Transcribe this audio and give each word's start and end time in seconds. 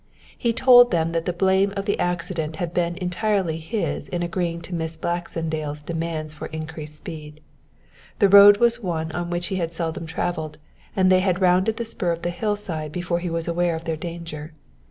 He 0.35 0.51
told 0.51 0.89
them 0.89 1.11
that 1.11 1.25
the 1.25 1.31
blame 1.31 1.73
of 1.77 1.85
the 1.85 1.99
accident 1.99 2.55
had 2.55 2.73
been 2.73 2.97
entirely 2.97 3.59
his 3.59 4.09
in 4.09 4.23
agreeing 4.23 4.59
to 4.61 4.73
Miss 4.73 4.95
Baxendale's 4.97 5.83
demands 5.83 6.33
for 6.33 6.47
increased 6.47 6.95
speed. 6.95 7.39
The 8.17 8.27
road 8.27 8.57
was 8.57 8.81
one 8.81 9.11
on 9.11 9.29
which 9.29 9.45
he 9.53 9.57
had 9.57 9.71
seldom 9.71 10.07
travelled 10.07 10.57
and 10.95 11.11
they 11.11 11.19
had 11.19 11.39
rounded 11.39 11.77
the 11.77 11.85
spur 11.85 12.11
of 12.13 12.23
the 12.23 12.31
hillside 12.31 12.91
before 12.91 13.19
he 13.19 13.29
was 13.29 13.47
aware 13.47 13.75
of 13.75 13.85
their 13.85 13.95
danger. 13.95 14.53